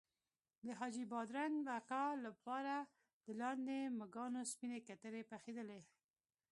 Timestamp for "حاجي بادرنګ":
0.79-1.57